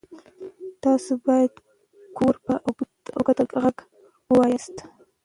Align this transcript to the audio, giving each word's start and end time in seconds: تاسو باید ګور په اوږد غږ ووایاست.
تاسو 0.83 1.11
باید 1.25 1.53
ګور 2.17 2.35
په 2.45 2.53
اوږد 3.15 3.39
غږ 3.61 3.77
ووایاست. 4.29 4.75